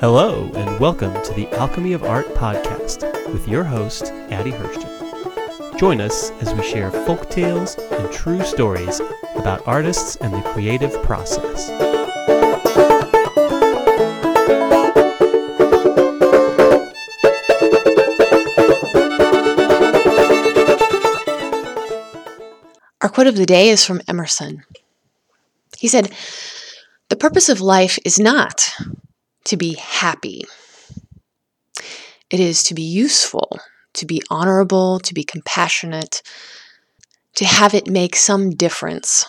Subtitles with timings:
[0.00, 3.02] Hello, and welcome to the Alchemy of Art podcast
[3.32, 5.78] with your host, Addie Hirschten.
[5.78, 9.00] Join us as we share folk tales and true stories
[9.36, 11.89] about artists and the creative process.
[23.20, 24.64] Quote of the day is from Emerson.
[25.76, 26.10] He said,
[27.10, 28.70] The purpose of life is not
[29.44, 30.46] to be happy,
[32.30, 33.60] it is to be useful,
[33.92, 36.22] to be honorable, to be compassionate,
[37.34, 39.26] to have it make some difference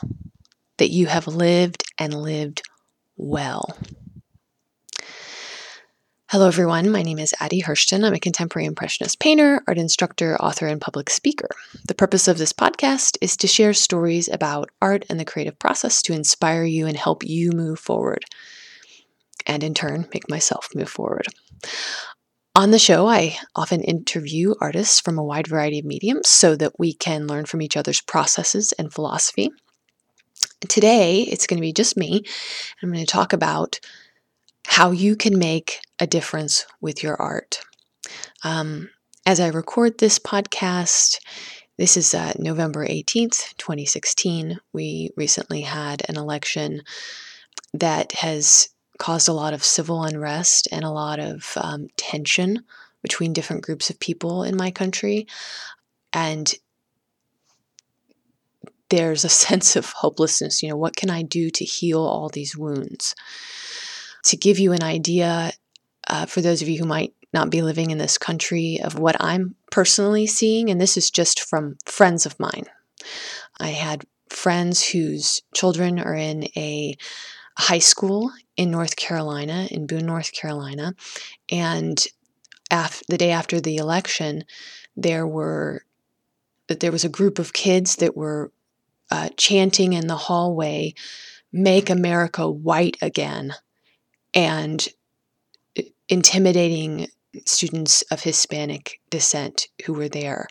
[0.78, 2.62] that you have lived and lived
[3.18, 3.78] well.
[6.32, 6.90] Hello, everyone.
[6.90, 8.06] My name is Addie Hirschten.
[8.06, 11.50] I'm a contemporary Impressionist painter, art instructor, author, and public speaker.
[11.90, 16.02] The purpose of this podcast is to share stories about art and the creative process
[16.04, 18.24] to inspire you and help you move forward,
[19.46, 21.26] and in turn, make myself move forward.
[22.56, 26.80] On the show, I often interview artists from a wide variety of mediums so that
[26.80, 29.52] we can learn from each other's processes and philosophy.
[30.70, 32.24] Today, it's going to be just me.
[32.82, 33.82] I'm going to talk about
[34.68, 37.62] how you can make a difference with your art.
[38.44, 38.90] Um,
[39.26, 41.20] as I record this podcast,
[41.78, 44.60] this is uh, November 18th, 2016.
[44.74, 46.82] We recently had an election
[47.74, 52.64] that has caused a lot of civil unrest and a lot of um, tension
[53.02, 55.28] between different groups of people in my country.
[56.14, 56.54] And
[58.90, 60.62] there's a sense of hopelessness.
[60.62, 63.16] You know, what can I do to heal all these wounds?
[64.26, 65.52] To give you an idea,
[66.08, 69.16] uh, for those of you who might not be living in this country, of what
[69.20, 72.66] I'm personally seeing, and this is just from friends of mine.
[73.60, 76.96] I had friends whose children are in a
[77.58, 80.94] high school in North Carolina, in Boone, North Carolina,
[81.50, 82.06] and
[82.70, 84.44] af- the day after the election,
[84.96, 85.86] there were
[86.68, 88.52] there was a group of kids that were
[89.10, 90.94] uh, chanting in the hallway,
[91.52, 93.54] "Make America White Again,"
[94.34, 94.88] and
[96.10, 97.08] intimidating
[97.46, 100.48] students of Hispanic descent who were there.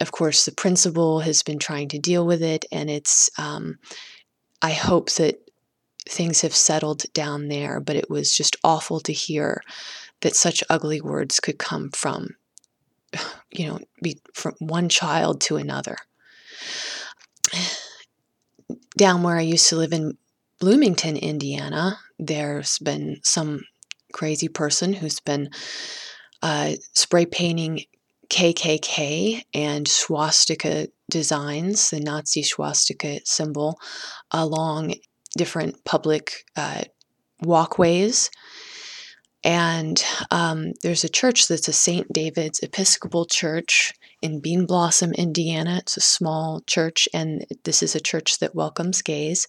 [0.00, 3.78] Of course, the principal has been trying to deal with it, and it's, um,
[4.62, 5.40] I hope that
[6.08, 9.62] things have settled down there, but it was just awful to hear
[10.20, 12.36] that such ugly words could come from,
[13.50, 15.96] you know, be from one child to another.
[18.98, 20.16] Down where I used to live in
[20.58, 23.64] Bloomington, Indiana, there's been some
[24.12, 25.50] crazy person who's been
[26.42, 27.82] uh, spray painting
[28.28, 33.78] KKK and swastika designs, the Nazi swastika symbol,
[34.30, 34.94] along
[35.36, 36.84] different public uh,
[37.42, 38.30] walkways.
[39.44, 42.10] And um, there's a church that's a St.
[42.12, 43.92] David's Episcopal Church
[44.22, 45.76] in Bean Blossom, Indiana.
[45.78, 49.46] It's a small church, and this is a church that welcomes gays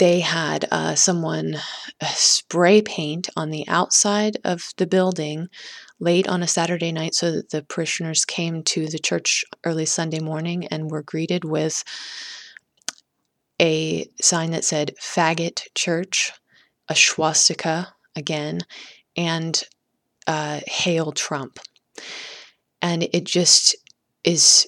[0.00, 1.56] they had uh, someone
[2.00, 5.46] uh, spray paint on the outside of the building
[6.00, 10.18] late on a Saturday night so that the parishioners came to the church early Sunday
[10.18, 11.84] morning and were greeted with
[13.60, 16.32] a sign that said faggot church,
[16.88, 18.60] a swastika again,
[19.18, 19.64] and
[20.26, 21.58] uh, hail Trump.
[22.80, 23.76] And it just
[24.24, 24.66] is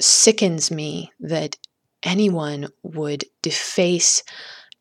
[0.00, 1.56] sickens me that
[2.06, 4.22] anyone would deface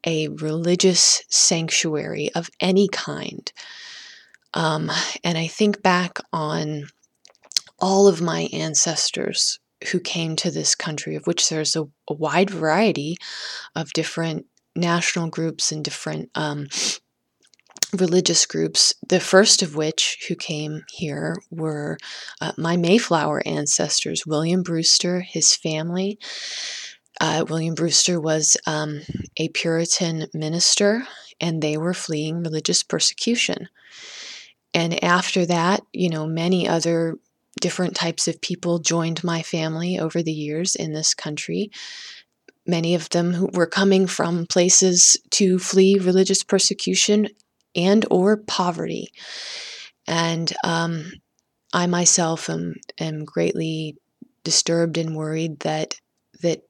[0.05, 3.51] a religious sanctuary of any kind.
[4.53, 4.89] Um,
[5.23, 6.87] and I think back on
[7.79, 9.59] all of my ancestors
[9.91, 13.17] who came to this country, of which there's a, a wide variety
[13.75, 16.67] of different national groups and different um,
[17.93, 21.97] religious groups, the first of which who came here were
[22.41, 26.17] uh, my Mayflower ancestors, William Brewster, his family,
[27.21, 29.01] uh, William Brewster was um,
[29.37, 31.07] a Puritan minister,
[31.39, 33.69] and they were fleeing religious persecution.
[34.73, 37.17] And after that, you know, many other
[37.61, 41.71] different types of people joined my family over the years in this country.
[42.67, 47.29] Many of them who were coming from places to flee religious persecution
[47.75, 49.11] and or poverty.
[50.07, 51.11] And um,
[51.73, 53.97] I myself am, am greatly
[54.43, 55.95] disturbed and worried that
[56.41, 56.63] that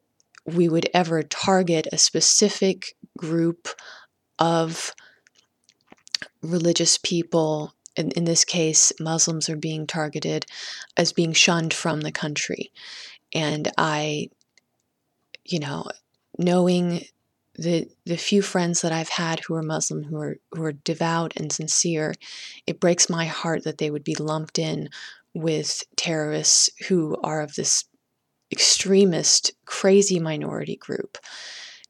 [0.46, 3.68] we would ever target a specific group
[4.40, 4.94] of
[6.42, 7.74] religious people.
[7.96, 10.46] In, in this case, Muslims are being targeted
[10.98, 12.72] as being shunned from the country.
[13.34, 14.30] And I,
[15.46, 15.86] you know,
[16.38, 17.06] knowing
[17.58, 21.34] the the few friends that I've had who are Muslim, who are who are devout
[21.38, 22.14] and sincere,
[22.68, 24.90] it breaks my heart that they would be lumped in
[25.34, 27.86] with terrorists who are of this
[28.52, 31.18] extremist, crazy minority group,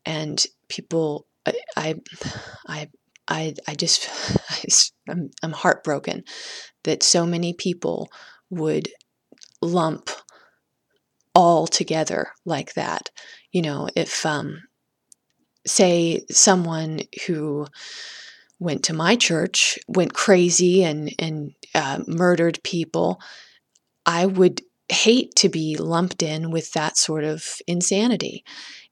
[0.05, 1.27] and people.
[1.45, 1.95] I I
[2.67, 2.89] I
[3.27, 4.09] I, I just
[5.09, 6.23] I'm, I'm heartbroken
[6.83, 8.09] that so many people
[8.49, 8.89] would
[9.61, 10.09] lump
[11.33, 13.09] all together like that.
[13.51, 14.63] You know, if um,
[15.65, 17.67] say someone who
[18.59, 23.19] went to my church went crazy and and uh, murdered people,
[24.05, 28.43] I would hate to be lumped in with that sort of insanity.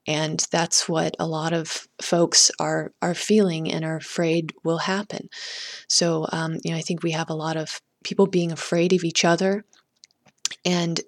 [0.06, 5.30] And that's what a lot of folks are are feeling and are afraid will happen.
[5.88, 9.06] So, um, you know, I think we have a lot of people being afraid of
[9.06, 9.63] each other,
[10.66, 11.00] and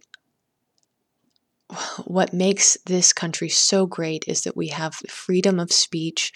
[2.05, 6.31] what makes this country so great is that we have freedom of speech,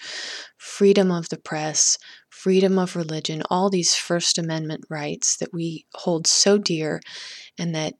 [0.58, 1.96] freedom of the press,
[2.28, 7.00] freedom of religion, all these First Amendment rights that we hold so dear
[7.58, 7.94] and that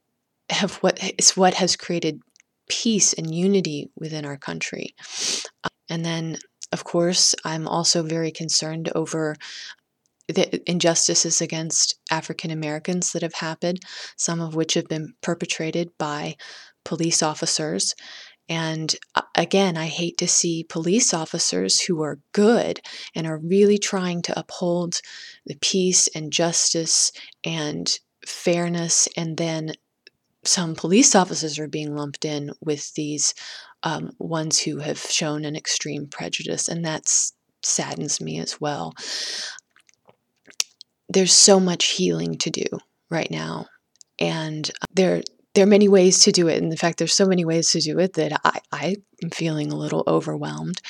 [0.51, 2.21] have what is what has created
[2.69, 4.95] peace and unity within our country.
[5.89, 6.39] And then,
[6.73, 9.35] of course, I'm also very concerned over
[10.29, 13.81] the injustices against African Americans that have happened,
[14.17, 16.37] some of which have been perpetrated by
[16.85, 17.95] police officers.
[18.49, 22.81] And uh, again, I hate to see police officers who are good
[23.15, 25.01] and are really trying to uphold
[25.47, 27.13] the peace and justice
[27.45, 27.91] and
[28.27, 29.73] fairness, and then
[30.45, 33.35] some police officers are being lumped in with these
[33.83, 37.09] um, ones who have shown an extreme prejudice, and that
[37.63, 38.95] saddens me as well.
[41.09, 42.65] There's so much healing to do
[43.11, 43.67] right now,
[44.19, 45.23] and uh, there
[45.55, 46.63] there are many ways to do it.
[46.63, 49.73] And in fact, there's so many ways to do it that I, I am feeling
[49.73, 50.81] a little overwhelmed.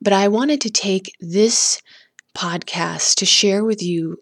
[0.00, 1.80] But I wanted to take this
[2.36, 4.18] podcast to share with you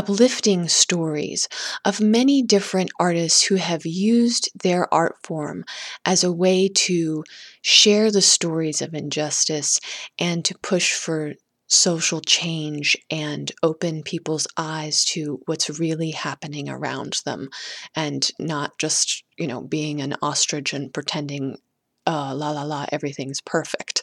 [0.00, 1.46] uplifting stories
[1.84, 5.62] of many different artists who have used their art form
[6.06, 7.22] as a way to
[7.60, 9.78] share the stories of injustice
[10.18, 11.34] and to push for
[11.66, 17.50] social change and open people's eyes to what's really happening around them
[17.94, 21.58] and not just, you know, being an ostrich and pretending,
[22.06, 24.02] uh, la la la, everything's perfect.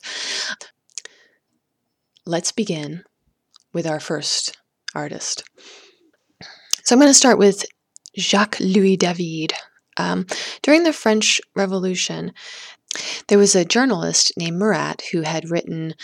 [2.24, 3.04] Let's begin
[3.74, 4.60] with our first
[4.94, 5.44] artist.
[6.88, 7.66] So I'm going to start with
[8.18, 9.52] Jacques Louis David.
[9.98, 10.26] Um,
[10.62, 12.32] during the French Revolution,
[13.28, 15.96] there was a journalist named Marat who had written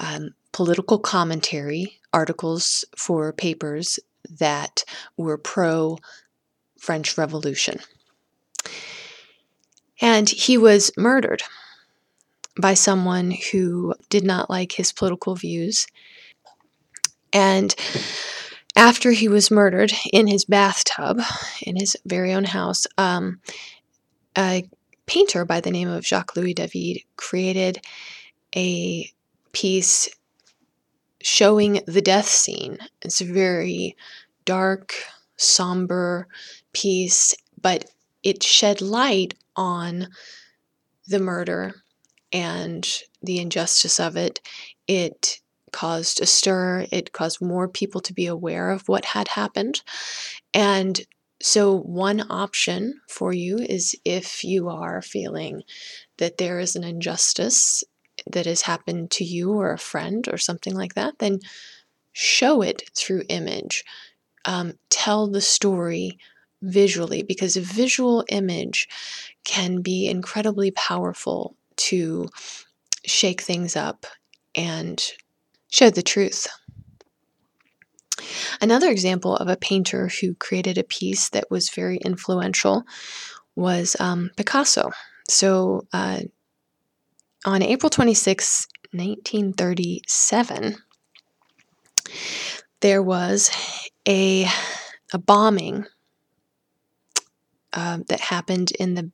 [0.00, 4.82] um, political commentary articles for papers that
[5.16, 5.98] were pro
[6.80, 7.78] French Revolution.
[10.00, 11.44] And he was murdered
[12.60, 15.86] by someone who did not like his political views.
[17.32, 17.72] And
[18.76, 21.20] after he was murdered in his bathtub
[21.62, 23.40] in his very own house, um,
[24.36, 24.68] a
[25.06, 27.80] painter by the name of Jacques Louis David created
[28.56, 29.10] a
[29.52, 30.08] piece
[31.22, 32.78] showing the death scene.
[33.02, 33.96] It's a very
[34.44, 34.94] dark,
[35.36, 36.28] somber
[36.72, 37.86] piece, but
[38.22, 40.08] it shed light on
[41.06, 41.82] the murder
[42.32, 42.86] and
[43.22, 44.40] the injustice of it.
[44.86, 45.40] It
[45.74, 49.82] caused a stir, it caused more people to be aware of what had happened.
[50.54, 51.00] And
[51.42, 55.64] so, one option for you is if you are feeling
[56.18, 57.82] that there is an injustice
[58.30, 61.40] that has happened to you or a friend or something like that, then
[62.12, 63.84] show it through image.
[64.44, 66.18] Um, tell the story
[66.62, 68.88] visually because a visual image
[69.42, 72.28] can be incredibly powerful to
[73.04, 74.06] shake things up
[74.54, 75.12] and
[75.74, 76.46] show the truth.
[78.60, 82.84] Another example of a painter who created a piece that was very influential
[83.56, 84.92] was um, Picasso.
[85.28, 86.20] So, uh,
[87.44, 90.76] on April 26, 1937,
[92.80, 93.50] there was
[94.06, 94.46] a,
[95.12, 95.86] a bombing
[97.72, 99.10] uh, that happened in the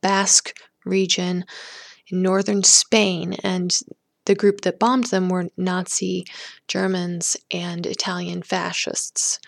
[0.00, 0.52] Basque
[0.84, 1.44] region
[2.08, 3.78] in northern Spain, and
[4.26, 6.24] the group that bombed them were Nazi
[6.68, 9.40] Germans and Italian fascists.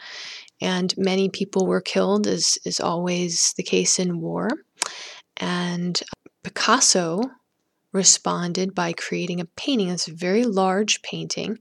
[0.60, 4.48] And many people were killed, as is always the case in war.
[5.36, 6.00] And
[6.42, 7.20] Picasso
[7.92, 9.88] responded by creating a painting.
[9.88, 11.58] It's a very large painting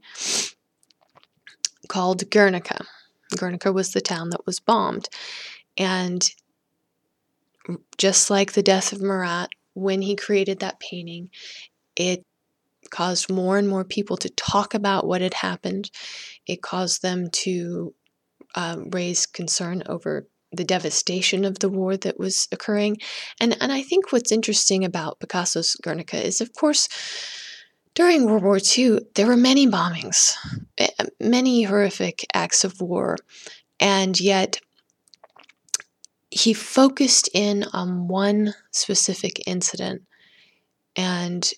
[1.88, 2.84] called Guernica.
[3.36, 5.08] Guernica was the town that was bombed.
[5.76, 6.28] And
[7.98, 11.30] just like the death of Marat, when he created that painting,
[11.94, 12.24] it
[12.90, 15.90] caused more and more people to talk about what had happened.
[16.46, 17.94] It caused them to
[18.54, 22.96] uh, raise concern over the devastation of the war that was occurring.
[23.40, 26.88] And, and I think what's interesting about Picasso's Guernica is, of course,
[27.94, 30.34] during World War II, there were many bombings,
[30.78, 30.88] eh,
[31.20, 33.16] many horrific acts of war,
[33.80, 34.60] and yet
[36.30, 40.02] he focused in on one specific incident
[40.94, 41.50] and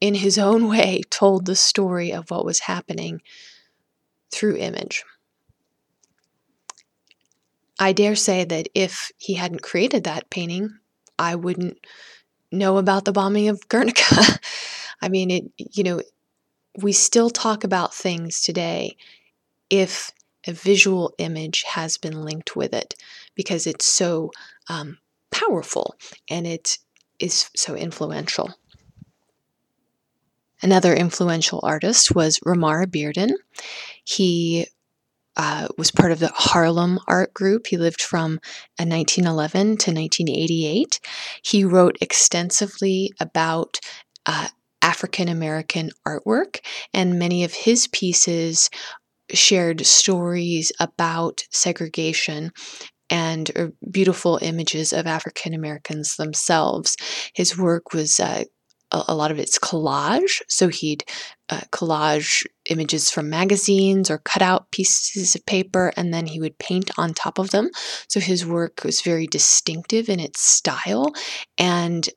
[0.00, 3.20] in his own way told the story of what was happening
[4.32, 5.04] through image.
[7.78, 10.78] I dare say that if he hadn't created that painting,
[11.18, 11.78] I wouldn't
[12.52, 14.38] know about the bombing of Guernica.
[15.02, 16.02] I mean, it, you know,
[16.80, 18.96] we still talk about things today
[19.70, 20.10] if
[20.46, 22.94] a visual image has been linked with it
[23.34, 24.30] because it's so
[24.68, 24.98] um,
[25.30, 25.94] powerful
[26.28, 26.78] and it
[27.18, 28.54] is so influential.
[30.62, 33.32] Another influential artist was Romare Bearden.
[34.04, 34.66] He
[35.36, 37.66] uh, was part of the Harlem art group.
[37.68, 38.40] He lived from
[38.78, 41.00] 1911 to 1988.
[41.42, 43.78] He wrote extensively about
[44.26, 44.48] uh,
[44.82, 46.60] African American artwork,
[46.92, 48.68] and many of his pieces
[49.32, 52.50] shared stories about segregation
[53.08, 56.96] and uh, beautiful images of African Americans themselves.
[57.34, 58.44] His work was uh,
[58.92, 60.42] a, lot of it's collage.
[60.48, 61.04] So he'd
[61.48, 66.58] uh, collage images from magazines or cut out pieces of paper, and then he would
[66.58, 67.70] paint on top of them.
[68.08, 71.12] So his work was very distinctive in its style,
[71.58, 72.08] and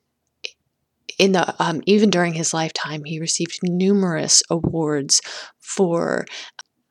[1.18, 5.20] in the um, even during his lifetime, he received numerous awards
[5.60, 6.26] for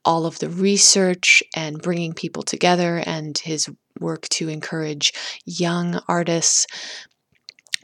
[0.06, 5.14] all of the research and bringing people together and his work to encourage
[5.46, 6.68] young artists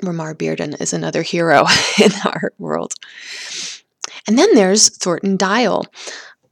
[0.04, 1.66] Romare Bearden is another hero
[2.02, 2.94] in art world.
[4.28, 5.86] And then there's Thornton Dial,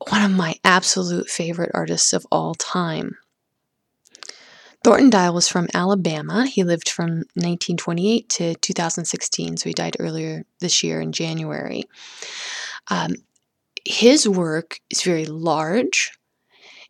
[0.10, 3.18] one of my absolute favorite artists of all time.
[4.84, 6.46] Thornton Dial was from Alabama.
[6.46, 11.84] He lived from 1928 to 2016, so he died earlier this year in January.
[12.90, 13.16] Um,
[13.86, 16.12] his work is very large,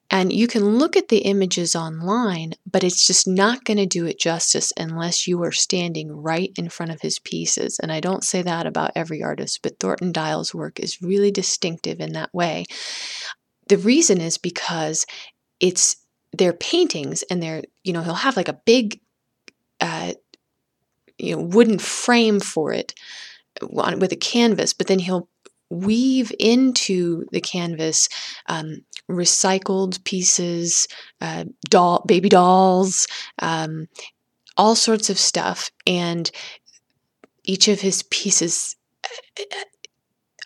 [0.10, 4.06] and you can look at the images online, but it's just not going to do
[4.06, 7.78] it justice unless you are standing right in front of his pieces.
[7.80, 12.00] And I don't say that about every artist, but Thornton Dial's work is really distinctive
[12.00, 12.66] in that way.
[13.68, 15.06] The reason is because
[15.60, 15.98] it's
[16.32, 19.02] their paintings and they're, you know, he'll have like a big,
[19.82, 20.14] uh,
[21.18, 22.94] you know, wooden frame for it
[23.62, 25.28] with a canvas, but then he'll
[25.70, 28.08] weave into the canvas
[28.48, 30.88] um, recycled pieces,
[31.22, 33.08] uh, doll, baby dolls,
[33.40, 33.88] um,
[34.58, 35.72] all sorts of stuff.
[35.86, 36.30] And
[37.44, 39.44] each of his pieces uh,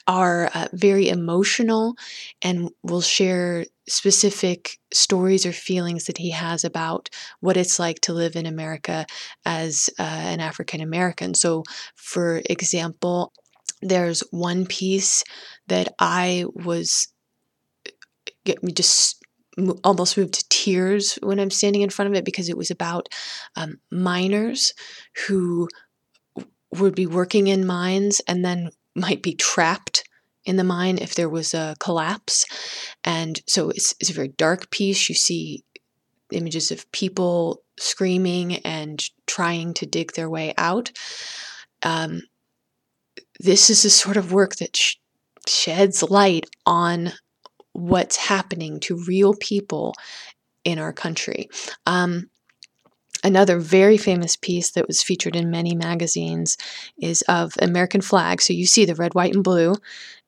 [0.07, 1.95] are uh, very emotional
[2.41, 8.13] and will share specific stories or feelings that he has about what it's like to
[8.13, 9.05] live in America
[9.45, 11.33] as uh, an African American.
[11.33, 11.63] So,
[11.95, 13.33] for example,
[13.81, 15.23] there's one piece
[15.67, 17.07] that I was
[18.45, 19.23] get me just
[19.83, 23.09] almost moved to tears when I'm standing in front of it because it was about
[23.55, 24.73] um, miners
[25.27, 25.67] who
[26.71, 30.03] would be working in mines and then might be trapped
[30.45, 32.45] in the mine if there was a collapse.
[33.03, 35.09] And so it's, it's a very dark piece.
[35.09, 35.63] You see
[36.31, 40.91] images of people screaming and trying to dig their way out.
[41.83, 42.21] Um,
[43.39, 44.95] this is the sort of work that sh-
[45.47, 47.11] sheds light on
[47.73, 49.93] what's happening to real people
[50.63, 51.49] in our country.
[51.85, 52.29] Um,
[53.23, 56.57] another very famous piece that was featured in many magazines
[56.99, 58.41] is of American flag.
[58.41, 59.75] So you see the red, white, and blue,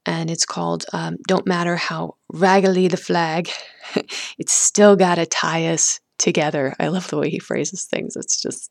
[0.06, 3.50] and it's called um, Don't Matter How Raggedy the Flag,
[4.38, 6.76] it's still got to tie us together.
[6.80, 8.70] I love the way he phrases things, it's just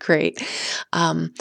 [0.00, 0.42] great.
[0.92, 1.34] Um,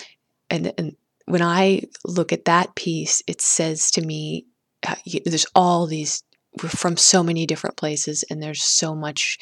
[0.50, 4.46] and, and when I look at that piece, it says to me,
[4.88, 6.24] uh, there's all these
[6.58, 9.38] from so many different places and there's so much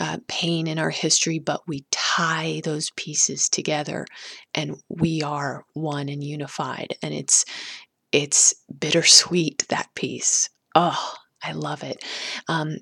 [0.00, 4.06] uh, pain in our history but we tie those pieces together
[4.54, 7.44] and we are one and unified and it's
[8.12, 12.02] it's bittersweet that piece oh i love it
[12.48, 12.78] um,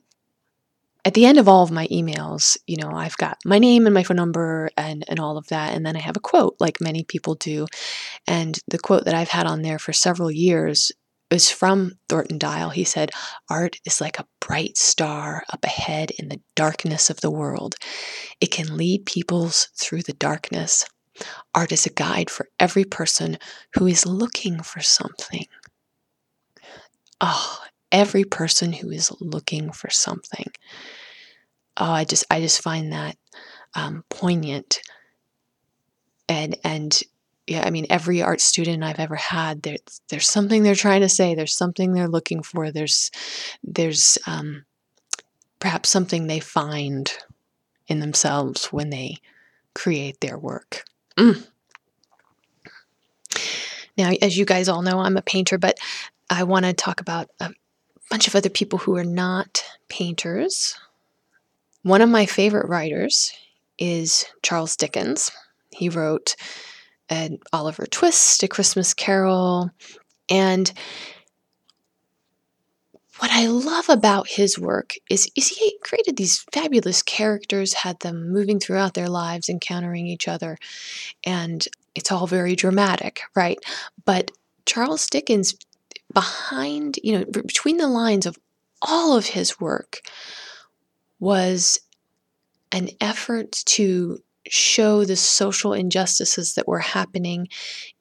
[1.07, 3.95] at the end of all of my emails, you know, I've got my name and
[3.95, 5.73] my phone number and, and all of that.
[5.73, 7.69] And then I have a quote, like many people do.
[8.27, 10.91] And the quote that I've had on there for several years
[11.31, 12.71] it was from Thornton Dial.
[12.71, 13.11] He said,
[13.51, 17.75] Art is like a bright star up ahead in the darkness of the world.
[18.41, 20.87] It can lead peoples through the darkness.
[21.55, 23.39] Art is a guide for every person
[23.75, 25.47] who is looking for something.
[27.21, 27.59] Oh,
[27.91, 30.47] every person who is looking for something.
[31.77, 33.17] Oh, I just I just find that
[33.75, 34.81] um, poignant
[36.29, 37.01] and and
[37.47, 41.09] yeah, I mean, every art student I've ever had, there's there's something they're trying to
[41.09, 41.35] say.
[41.35, 42.73] There's something they're looking for.
[42.73, 43.11] There's
[43.63, 44.65] there's um,
[45.61, 47.13] perhaps something they find
[47.87, 49.19] in themselves when they
[49.75, 50.85] create their work.
[51.17, 51.47] Mm.
[53.97, 55.79] Now, as you guys all know, I'm a painter, but
[56.29, 57.51] I want to talk about a
[58.11, 60.77] bunch of other people who are not painters.
[61.83, 63.33] One of my favorite writers
[63.79, 65.31] is Charles Dickens.
[65.71, 66.35] He wrote
[67.09, 69.71] and Oliver Twist, A Christmas Carol.
[70.29, 70.73] And
[73.19, 78.31] what I love about his work is, is he created these fabulous characters, had them
[78.31, 80.59] moving throughout their lives, encountering each other,
[81.25, 83.59] and it's all very dramatic, right?
[84.05, 84.31] But
[84.67, 85.55] Charles Dickens,
[86.13, 88.39] behind, you know, between the lines of
[88.83, 90.01] all of his work,
[91.19, 91.81] was
[92.73, 97.49] an effort to show the social injustices that were happening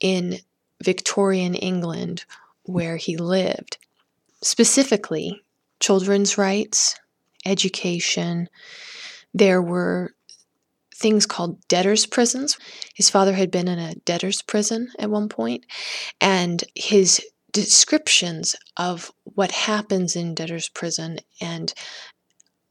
[0.00, 0.38] in
[0.82, 2.24] Victorian England
[2.64, 3.78] where he lived.
[4.42, 5.42] Specifically,
[5.80, 6.96] children's rights,
[7.44, 8.48] education.
[9.32, 10.14] There were
[10.94, 12.56] things called debtors' prisons.
[12.94, 15.64] His father had been in a debtors' prison at one point,
[16.20, 17.20] and his
[17.52, 21.72] descriptions of what happens in debtors' prison and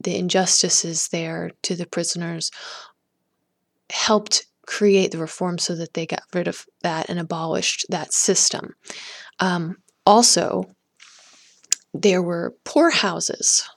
[0.02, 2.50] the injustices there to the prisoners
[3.90, 8.74] helped create the reform so that they got rid of that and abolished that system.
[9.38, 10.74] Um, also,
[11.94, 13.68] there were poorhouses.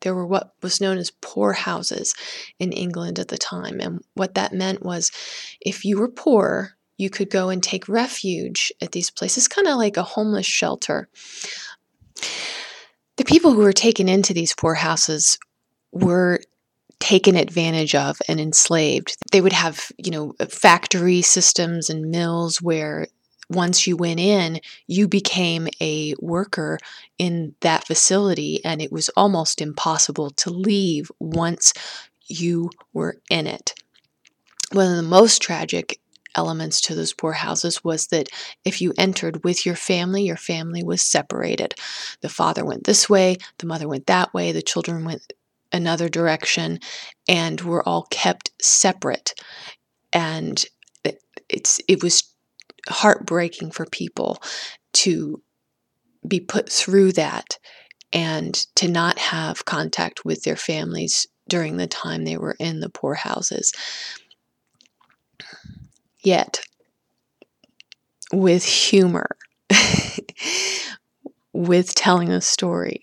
[0.00, 2.14] There were what was known as poorhouses
[2.58, 3.80] in England at the time.
[3.80, 5.12] And what that meant was
[5.60, 9.76] if you were poor, you could go and take refuge at these places, kind of
[9.76, 11.08] like a homeless shelter.
[13.16, 15.38] The people who were taken into these poorhouses
[15.92, 16.40] were
[17.02, 19.16] taken advantage of and enslaved.
[19.32, 23.08] They would have, you know, uh, factory systems and mills where
[23.50, 26.78] once you went in, you became a worker
[27.18, 31.72] in that facility, and it was almost impossible to leave once
[32.28, 33.74] you were in it.
[34.70, 35.98] One of the most tragic
[36.36, 38.28] elements to those poorhouses was that
[38.64, 41.74] if you entered with your family, your family was separated.
[42.20, 45.32] The father went this way, the mother went that way, the children went
[45.72, 46.78] another direction
[47.28, 49.34] and were all kept separate.
[50.12, 50.64] And
[51.04, 52.24] it, it's it was
[52.88, 54.42] heartbreaking for people
[54.92, 55.42] to
[56.26, 57.58] be put through that
[58.12, 62.88] and to not have contact with their families during the time they were in the
[62.88, 63.72] poorhouses
[66.22, 66.60] yet
[68.32, 69.36] with humor
[71.52, 73.00] with telling a story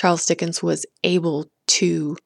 [0.00, 2.16] Charles Dickens was able to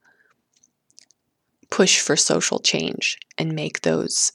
[1.72, 4.30] push for social change and make those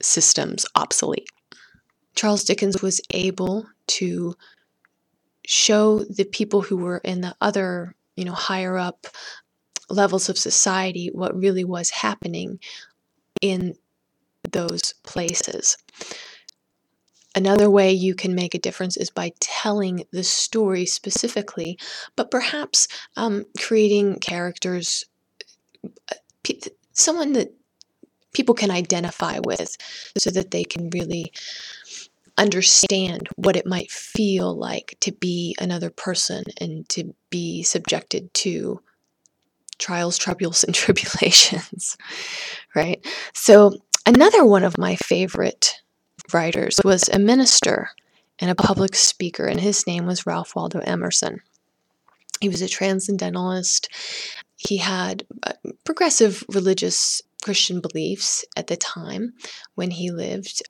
[0.00, 1.26] systems obsolete.
[2.14, 4.36] Charles Dickens was able to
[5.44, 9.08] show the people who were in the other, you know, higher up
[9.90, 12.60] levels of society what really was happening
[13.40, 13.74] in
[14.48, 15.76] those places.
[17.34, 21.78] Another way you can make a difference is by telling the story specifically,
[22.16, 25.04] but perhaps um, creating characters,
[26.10, 26.52] uh,
[26.92, 27.54] someone that
[28.32, 29.76] people can identify with
[30.18, 31.32] so that they can really
[32.38, 38.80] understand what it might feel like to be another person and to be subjected to
[39.78, 41.96] trials, troubles, and tribulations,
[42.74, 43.04] right?
[43.34, 43.72] So,
[44.06, 45.81] another one of my favorite
[46.32, 47.90] writers was a minister
[48.38, 51.40] and a public speaker, and his name was Ralph Waldo Emerson.
[52.40, 53.88] He was a transcendentalist.
[54.56, 55.52] He had uh,
[55.84, 59.34] progressive religious Christian beliefs at the time
[59.74, 60.62] when he lived.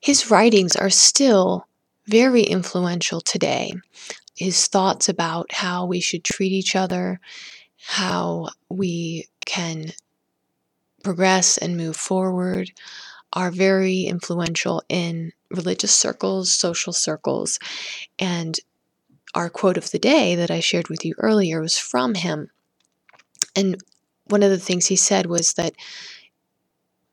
[0.00, 1.66] His writings are still
[2.06, 3.74] very influential today.
[4.36, 7.20] His thoughts about how we should treat each other,
[7.86, 9.92] how we can
[11.02, 12.72] progress and move forward,
[13.36, 17.60] are very influential in religious circles, social circles.
[18.18, 18.58] And
[19.34, 22.50] our quote of the day that I shared with you earlier was from him.
[23.54, 23.76] And
[24.24, 25.74] one of the things he said was that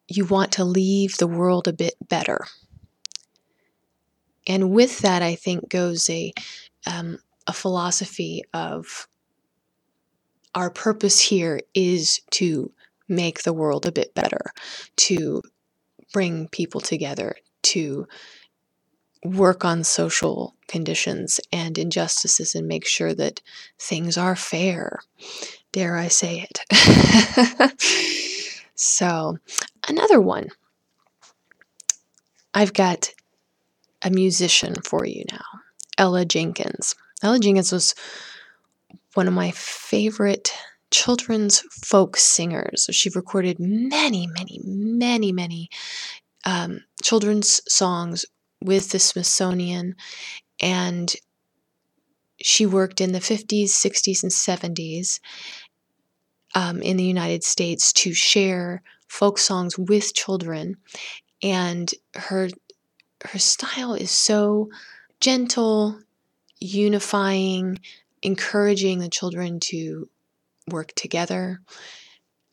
[0.08, 2.46] you want to leave the world a bit better.
[4.48, 6.34] and with that, I think goes a
[6.86, 9.08] um, a philosophy of
[10.56, 12.72] our purpose here is to
[13.08, 14.52] make the world a bit better,
[14.98, 15.42] to
[16.14, 18.08] bring people together, to
[19.26, 23.42] work on social conditions and injustices and make sure that
[23.80, 25.00] things are fair.
[25.72, 27.74] Dare I say it?
[28.76, 29.38] so,
[29.88, 30.50] another one.
[32.54, 33.12] I've got
[34.04, 35.46] a musician for you now,
[35.98, 36.96] Ella Jenkins.
[37.24, 37.96] Ella Jenkins was
[39.16, 40.52] one of my favorite
[40.94, 42.88] children's folk singers.
[42.92, 45.70] She recorded many, many, many, many
[46.46, 48.26] um, children's songs
[48.62, 49.96] with the Smithsonian,
[50.62, 51.14] and
[52.40, 55.20] she worked in the 50s, 60s, and 70s
[56.54, 60.78] um, in the United States to share folk songs with children.
[61.42, 62.50] And her
[63.26, 64.70] her style is so
[65.22, 65.98] gentle,
[66.60, 67.80] unifying,
[68.22, 70.10] encouraging the children to
[70.68, 71.60] work together.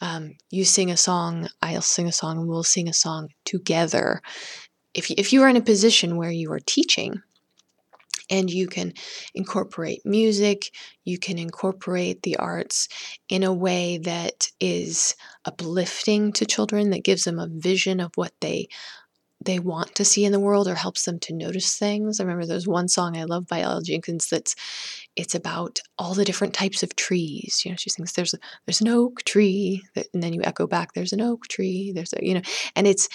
[0.00, 4.22] Um, you sing a song, I'll sing a song, and we'll sing a song together.
[4.94, 7.22] If if you are in a position where you are teaching
[8.30, 8.94] and you can
[9.34, 10.70] incorporate music,
[11.04, 12.88] you can incorporate the arts
[13.28, 18.32] in a way that is uplifting to children, that gives them a vision of what
[18.40, 18.68] they
[19.42, 22.20] they want to see in the world or helps them to notice things.
[22.20, 24.54] I remember there's one song I love by Ella Jenkins that's
[25.16, 27.62] it's about all the different types of trees.
[27.64, 30.92] You know, she sings there's a, there's an oak tree, and then you echo back
[30.92, 31.92] there's an oak tree.
[31.92, 32.42] There's a you know,
[32.76, 33.08] and it's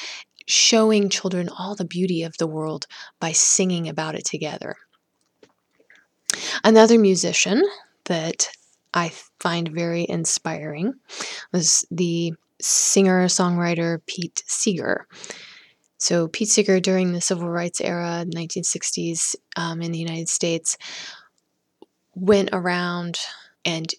[0.47, 2.87] showing children all the beauty of the world
[3.19, 4.75] by singing about it together.
[6.63, 7.63] Another musician
[8.05, 8.49] that
[8.93, 10.93] I find very inspiring
[11.51, 15.07] was the singer songwriter Pete Seeger.
[15.97, 20.77] So, Pete Seeger, during the civil rights era, 1960s um, in the United States,
[22.13, 23.17] went around
[23.63, 23.93] and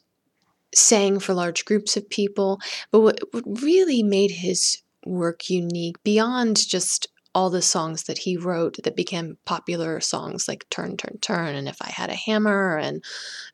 [0.75, 2.61] sang for large groups of people.
[2.91, 8.37] But what, what really made his work unique, beyond just all the songs that he
[8.37, 12.79] wrote that became popular songs like Turn, Turn, Turn, and If I Had a Hammer,
[12.79, 13.05] and,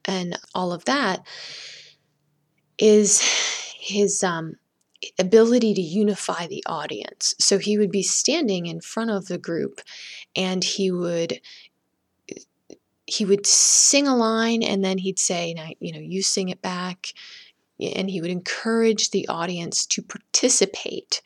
[0.04, 1.26] and all of that,
[2.78, 3.20] is
[3.76, 4.54] his um,
[5.18, 7.34] ability to unify the audience.
[7.38, 9.80] So he would be standing in front of the group
[10.36, 11.40] and he would
[13.06, 17.08] he would sing a line and then he'd say, you know, you sing it back.
[17.80, 21.20] And he would encourage the audience to participate.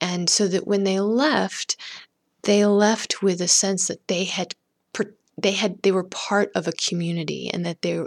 [0.00, 1.76] And so that when they left,
[2.42, 4.54] they left with a sense that they had
[5.40, 8.02] they had they were part of a community and that they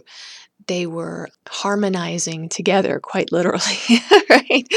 [0.67, 4.67] they were harmonizing together quite literally right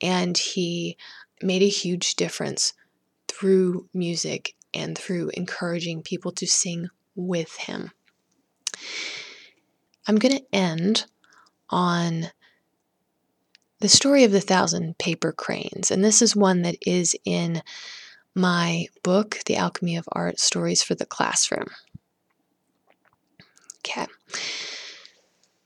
[0.00, 0.96] and he
[1.42, 2.72] made a huge difference
[3.28, 7.92] through music and through encouraging people to sing with him.
[10.06, 11.06] I'm going to end
[11.70, 12.30] on
[13.80, 17.62] the story of the thousand paper cranes, and this is one that is in
[18.34, 21.68] my book, The Alchemy of Art Stories for the Classroom.
[23.80, 24.06] Okay.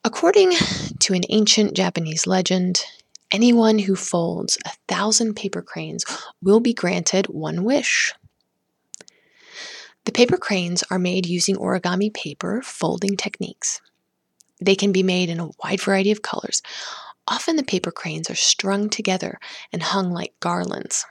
[0.05, 0.53] According
[1.01, 2.85] to an ancient Japanese legend,
[3.31, 6.05] anyone who folds a thousand paper cranes
[6.43, 8.15] will be granted one wish.
[10.05, 13.81] The paper cranes are made using origami paper folding techniques.
[14.61, 16.63] They can be made in a wide variety of colors.
[17.29, 19.39] Often the paper cranes are strung together
[19.73, 21.05] and hung like garlands.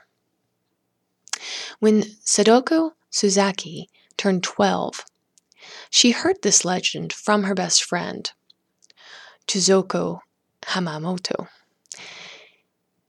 [1.78, 5.04] When Sadako Sasaki turned 12,
[5.90, 8.30] she heard this legend from her best friend,
[9.46, 10.20] Chizuko
[10.62, 11.48] Hamamoto.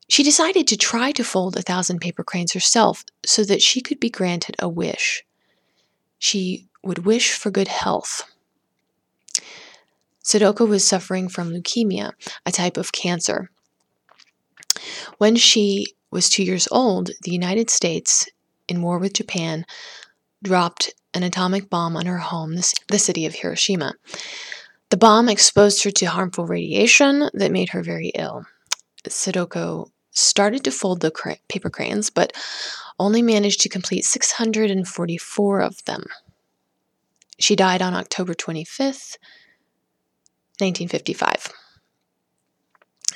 [0.09, 3.99] She decided to try to fold a thousand paper cranes herself so that she could
[3.99, 5.23] be granted a wish.
[6.17, 8.23] She would wish for good health.
[10.23, 12.11] Sadako was suffering from leukemia,
[12.45, 13.49] a type of cancer.
[15.17, 18.27] When she was two years old, the United States,
[18.67, 19.65] in war with Japan,
[20.43, 22.55] dropped an atomic bomb on her home,
[22.89, 23.95] the city of Hiroshima.
[24.89, 28.45] The bomb exposed her to harmful radiation that made her very ill.
[29.07, 32.33] Sadako started to fold the cra- paper crayons, but
[32.99, 36.05] only managed to complete 644 of them.
[37.39, 39.17] She died on October 25th,
[40.59, 41.53] 1955.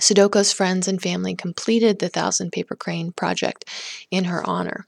[0.01, 3.65] Sadako's friends and family completed the Thousand Paper Crane project
[4.09, 4.87] in her honor.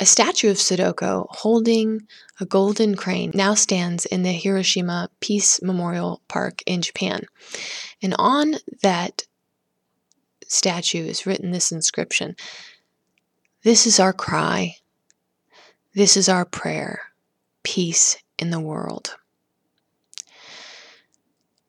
[0.00, 2.06] A statue of Sadako holding
[2.40, 7.26] a golden crane now stands in the Hiroshima Peace Memorial Park in Japan.
[8.02, 9.22] And on that
[10.48, 12.34] statue is written this inscription
[13.62, 14.76] This is our cry.
[15.94, 17.00] This is our prayer
[17.62, 19.16] peace in the world.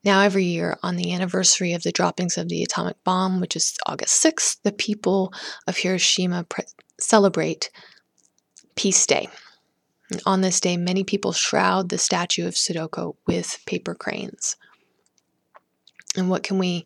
[0.05, 3.75] Now, every year on the anniversary of the droppings of the atomic bomb, which is
[3.87, 5.33] August 6th, the people
[5.65, 6.65] of Hiroshima pre-
[6.99, 7.71] celebrate
[8.75, 9.27] Peace Day.
[10.11, 14.57] And on this day, many people shroud the statue of Sadako with paper cranes.
[16.15, 16.85] And what can we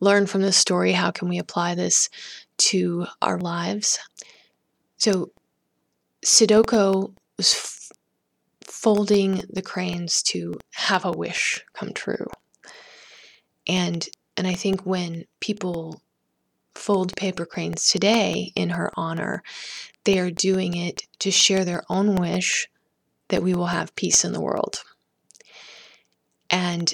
[0.00, 0.90] learn from this story?
[0.90, 2.10] How can we apply this
[2.58, 4.00] to our lives?
[4.96, 5.30] So,
[6.24, 7.92] Sadako was f-
[8.62, 12.26] folding the cranes to have a wish come true.
[13.66, 16.02] And and I think when people
[16.74, 19.42] fold paper cranes today in her honor,
[20.04, 22.68] they are doing it to share their own wish
[23.28, 24.82] that we will have peace in the world.
[26.50, 26.92] And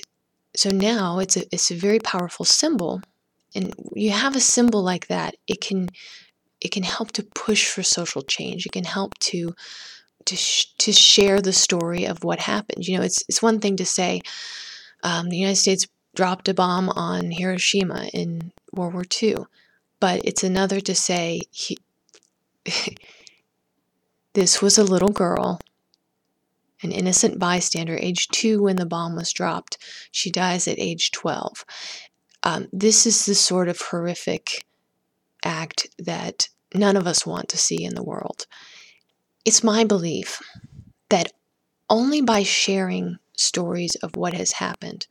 [0.57, 3.01] so now it's a it's a very powerful symbol.
[3.55, 5.89] And you have a symbol like that, it can
[6.61, 8.67] it can help to push for social change.
[8.67, 9.55] It can help to
[10.27, 12.87] to sh- to share the story of what happened.
[12.87, 14.21] You know, it's it's one thing to say
[15.03, 19.37] um, the United States dropped a bomb on Hiroshima in World War II.
[20.01, 21.79] But it's another to say he,
[24.35, 25.61] this was a little girl,
[26.83, 29.79] an innocent bystander, age two when the bomb was dropped.
[30.11, 31.65] She dies at age 12.
[32.43, 34.65] Um, this is the sort of horrific
[35.45, 38.47] act that none of us want to see in the world.
[39.45, 40.41] It's my belief
[41.09, 41.33] that
[41.89, 45.07] only by sharing stories of what has happened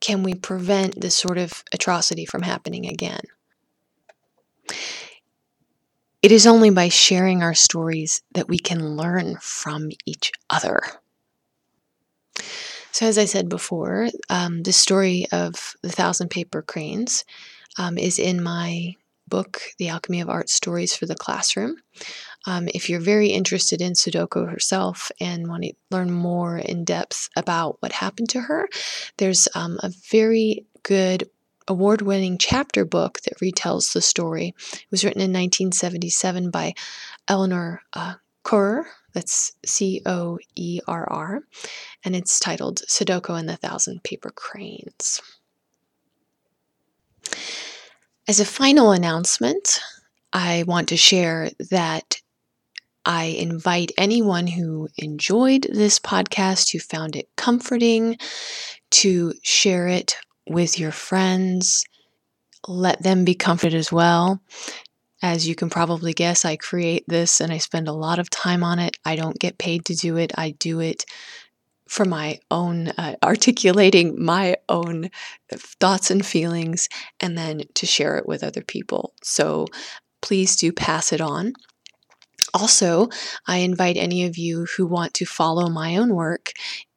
[0.00, 3.20] can we prevent this sort of atrocity from happening again?
[6.22, 10.80] It is only by sharing our stories that we can learn from each other.
[12.92, 17.24] So, as I said before, um, the story of the thousand paper cranes
[17.78, 18.96] um, is in my
[19.28, 21.76] book, The Alchemy of Art Stories for the Classroom.
[22.46, 27.28] Um, if you're very interested in Sadako herself and want to learn more in depth
[27.36, 28.68] about what happened to her,
[29.18, 31.28] there's um, a very good
[31.68, 34.54] award winning chapter book that retells the story.
[34.72, 36.74] It was written in 1977 by
[37.28, 38.14] Eleanor uh.
[39.12, 41.42] That's C O E R R.
[42.04, 45.20] And it's titled Sadako and the Thousand Paper Cranes.
[48.26, 49.80] As a final announcement,
[50.32, 52.20] I want to share that
[53.04, 58.16] I invite anyone who enjoyed this podcast, who found it comforting,
[58.90, 60.16] to share it
[60.48, 61.84] with your friends.
[62.68, 64.40] Let them be comforted as well.
[65.22, 68.64] As you can probably guess, I create this and I spend a lot of time
[68.64, 68.96] on it.
[69.04, 71.04] I don't get paid to do it, I do it
[71.88, 75.10] for my own uh, articulating my own
[75.52, 79.12] thoughts and feelings and then to share it with other people.
[79.22, 79.66] So
[80.22, 81.52] please do pass it on.
[82.54, 83.08] Also,
[83.46, 86.52] I invite any of you who want to follow my own work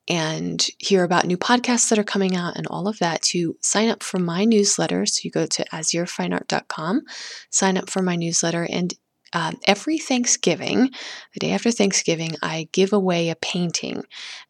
[0.10, 3.90] and hear about new podcasts that are coming out and all of that to sign
[3.90, 5.06] up for my newsletter.
[5.06, 7.02] So you go to azhirfineart.com,
[7.50, 8.94] sign up for my newsletter, and
[9.34, 10.92] um, every Thanksgiving,
[11.34, 14.04] the day after Thanksgiving, I give away a painting.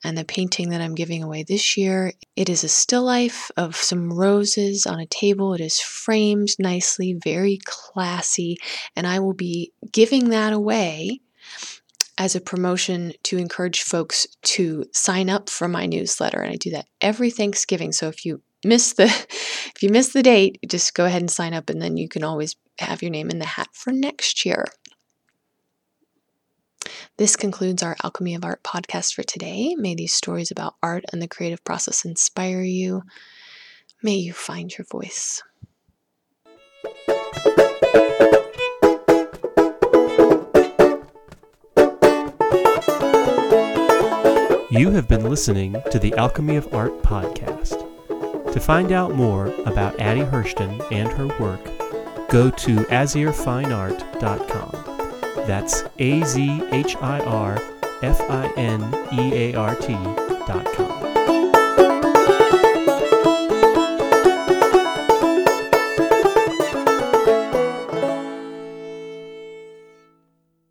[0.04, 3.76] And the painting that I'm giving away this year, it is a still life of
[3.76, 5.54] some roses on a table.
[5.54, 8.58] It is framed nicely, very classy,
[8.96, 11.22] and I will be giving that away
[12.18, 16.70] as a promotion to encourage folks to sign up for my newsletter and I do
[16.72, 17.92] that every Thanksgiving.
[17.92, 19.06] So if you miss the
[19.76, 22.24] if you miss the date, just go ahead and sign up and then you can
[22.24, 24.66] always have your name in the hat for next year.
[27.18, 29.76] This concludes our Alchemy of Art podcast for today.
[29.76, 33.04] May these stories about art and the creative process inspire you.
[34.02, 35.42] May you find your voice.
[44.72, 47.80] You have been listening to the Alchemy of Art podcast.
[48.52, 51.62] To find out more about Addie Hirschten and her work,
[52.34, 55.48] go to azhirfineart.com.
[55.48, 57.62] That's A Z H I R
[58.02, 58.82] F I N
[59.14, 60.93] E A R T.com.